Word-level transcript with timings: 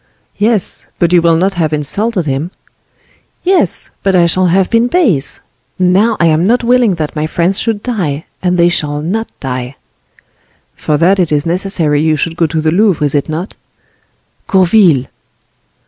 "Yes, 0.39 0.87
but 0.97 1.13
you 1.13 1.21
will 1.21 1.35
not 1.35 1.53
have 1.53 1.71
insulted 1.73 2.25
him." 2.25 2.49
"Yes, 3.43 3.91
but 4.01 4.15
I 4.15 4.25
shall 4.25 4.47
have 4.47 4.67
been 4.67 4.87
base; 4.87 5.41
now 5.77 6.17
I 6.19 6.25
am 6.25 6.47
not 6.47 6.63
willing 6.63 6.95
that 6.95 7.15
my 7.15 7.27
friends 7.27 7.59
should 7.59 7.83
die; 7.83 8.25
and 8.41 8.57
they 8.57 8.67
shall 8.67 9.03
not 9.03 9.29
die!" 9.39 9.75
"For 10.73 10.97
that 10.97 11.19
it 11.19 11.31
is 11.31 11.45
necessary 11.45 12.01
you 12.01 12.15
should 12.15 12.35
go 12.35 12.47
to 12.47 12.61
the 12.61 12.71
Louvre, 12.71 13.05
is 13.05 13.13
it 13.13 13.29
not?" 13.29 13.53
"Gourville!" 14.47 15.05